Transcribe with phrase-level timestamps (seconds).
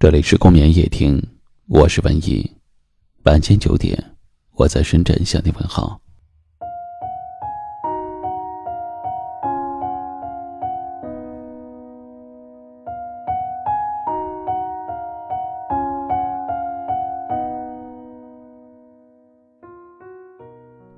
[0.00, 1.22] 这里是公眠夜听，
[1.66, 2.50] 我是文艺。
[3.24, 4.02] 晚间九点，
[4.54, 6.00] 我在深圳向你问好。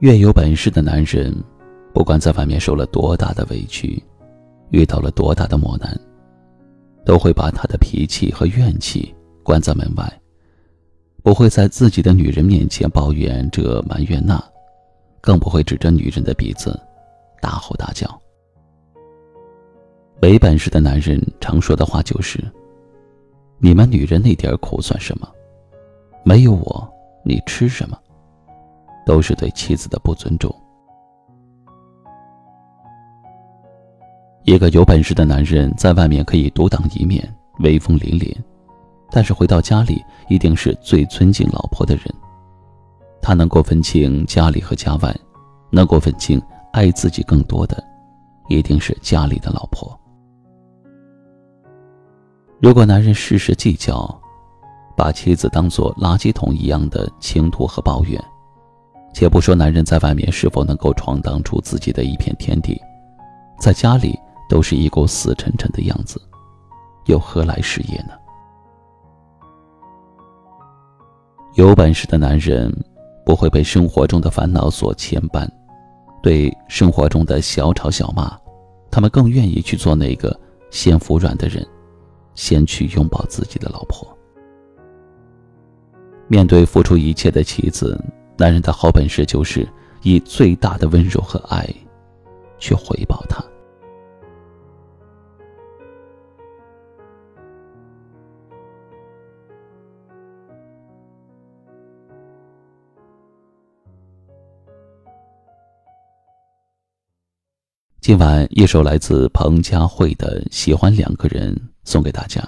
[0.00, 1.34] 越有本事的男人，
[1.94, 4.04] 不管在外面受了多大的委屈，
[4.72, 5.98] 遇到了多大的磨难。
[7.04, 10.20] 都会把他的脾气和怨气关在门外，
[11.22, 14.42] 不会在自己的女人面前抱怨这埋怨那，
[15.20, 16.78] 更不会指着女人的鼻子
[17.40, 18.20] 大吼大叫。
[20.20, 22.38] 没本事的男人常说的话就是
[23.58, 25.26] ：“你们女人那点苦算什么？
[26.22, 26.86] 没有我，
[27.24, 27.98] 你吃什么？”
[29.06, 30.54] 都是对妻子的不尊重。
[34.50, 37.22] 一个有本事的男人，在外面可以独当一面，
[37.60, 38.36] 威风凛凛，
[39.08, 42.04] 但是回到家里，一定是最尊敬老婆的人。
[43.22, 45.14] 他能够分清家里和家外，
[45.70, 47.80] 能够分清爱自己更多的，
[48.48, 49.96] 一定是家里的老婆。
[52.60, 54.20] 如果男人事事计较，
[54.96, 58.20] 把妻子当做垃圾桶一样的倾吐和抱怨，
[59.14, 62.76] 且不说男人在外面是否能够闯荡出自己的一片天地，
[63.60, 64.18] 在家里。
[64.50, 66.20] 都是一股死沉沉的样子，
[67.06, 68.10] 又何来事业呢？
[71.54, 72.70] 有本事的男人
[73.24, 75.48] 不会被生活中的烦恼所牵绊，
[76.20, 78.36] 对生活中的小吵小骂，
[78.90, 80.38] 他们更愿意去做那个
[80.70, 81.66] 先服软的人，
[82.34, 84.06] 先去拥抱自己的老婆。
[86.26, 87.98] 面对付出一切的妻子，
[88.36, 89.68] 男人的好本事就是
[90.02, 91.68] 以最大的温柔和爱，
[92.58, 93.44] 去回报她。
[108.10, 111.54] 今晚一首来自彭佳慧的《喜欢两个人》
[111.84, 112.42] 送给大家。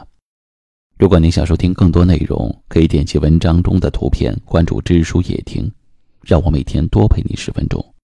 [0.98, 5.72] 如果您想收听更多内容，可以点击文章中的图片关注“知书夜听”，
[6.20, 7.94] 让我每天多陪你十分钟。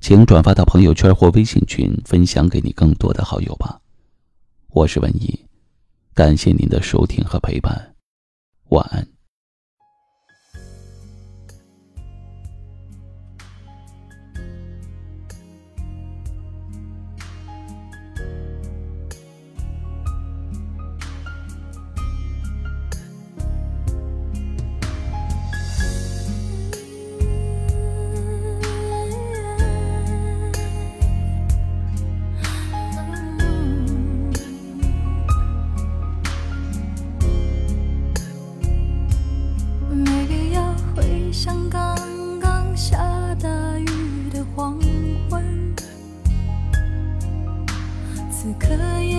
[0.00, 3.80] 请转发到朋友圈或微信群，分享给你更多的好友吧。
[4.68, 5.36] 我是文艺，
[6.14, 7.96] 感谢您的收听和陪伴，
[8.68, 9.11] 晚安。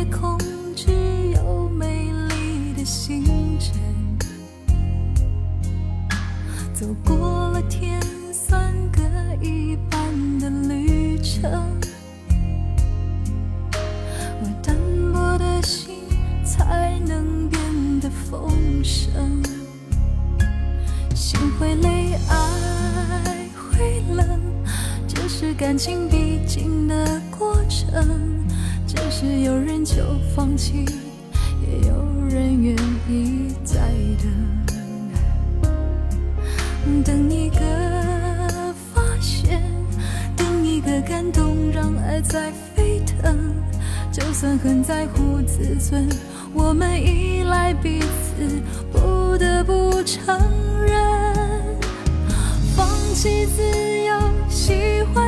[0.04, 0.38] 夜空
[0.76, 0.92] 只
[1.34, 3.24] 有美丽的星
[3.58, 3.74] 辰，
[6.74, 8.02] 走过了天
[8.34, 9.02] 算各
[9.42, 11.50] 一半的旅程，
[14.42, 14.76] 我单
[15.14, 15.96] 薄的心
[16.44, 17.62] 才能变
[18.02, 18.52] 得丰
[18.84, 19.42] 盛，
[21.16, 24.28] 心会累，爱会冷，
[25.08, 28.44] 这是感情必经的过程。
[28.94, 29.96] 只是有人就
[30.36, 30.86] 放弃，
[31.62, 31.96] 也有
[32.30, 32.76] 人愿
[33.10, 33.80] 意再
[34.22, 34.30] 等，
[37.04, 37.58] 等一个
[38.94, 39.64] 发现，
[40.38, 43.36] 等一个感动，让爱在沸腾。
[44.12, 46.08] 就算很在乎自尊，
[46.54, 48.62] 我们依赖彼此，
[48.92, 50.38] 不得不承
[50.86, 51.34] 认，
[52.76, 53.64] 放弃自
[54.06, 54.14] 由，
[54.50, 55.23] 喜欢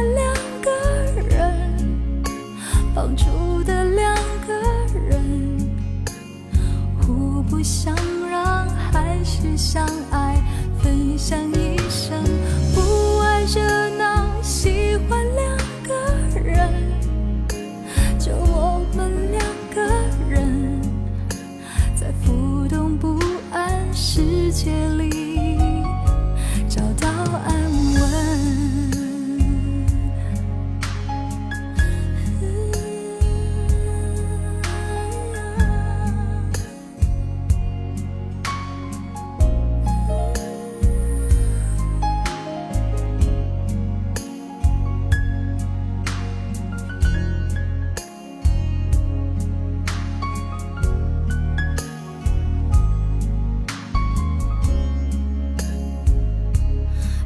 [7.65, 7.95] 想
[8.29, 10.39] 让还是相爱，
[10.83, 12.23] 分享一生，
[12.75, 16.71] 不爱热闹，喜欢两个人，
[18.19, 19.43] 就我们两
[19.73, 19.81] 个
[20.29, 20.79] 人，
[21.95, 23.19] 在浮动不
[23.51, 25.14] 安世界里。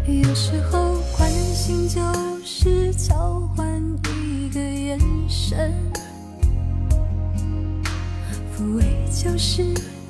[0.10, 2.02] 有时候关心就
[2.44, 5.72] 是交换一个眼神，
[8.52, 9.64] 抚慰就是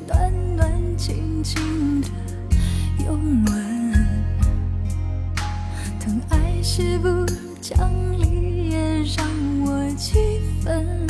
[0.08, 2.08] 暖暖静静的
[3.06, 3.94] 拥吻，
[6.00, 7.26] 疼爱是不
[7.60, 9.28] 讲理也让
[9.66, 11.06] 我气愤，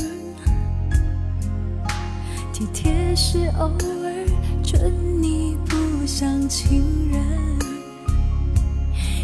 [2.51, 4.25] 体贴是偶尔
[4.63, 7.48] 准你不像情人。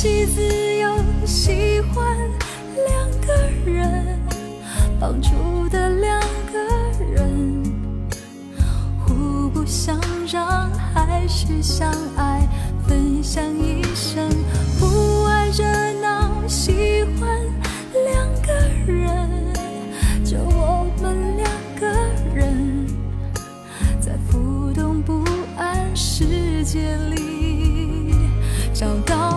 [0.00, 0.40] 认，放弃自
[0.76, 0.88] 由，
[1.26, 2.16] 喜欢
[2.88, 3.34] 两个
[3.70, 4.18] 人，
[4.98, 6.18] 帮助的两
[6.50, 6.58] 个
[7.14, 7.62] 人，
[8.98, 12.48] 互不相让，还是相爱，
[12.88, 14.28] 分享一生，
[14.78, 15.64] 不爱热
[16.00, 17.28] 闹，喜欢
[17.92, 18.52] 两个
[18.90, 19.28] 人。
[20.24, 21.86] 就我们两个
[22.34, 22.86] 人，
[24.00, 25.24] 在浮动不
[25.58, 28.14] 安世界里
[28.72, 29.29] 找到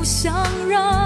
[0.00, 0.32] 不想
[0.66, 0.99] 让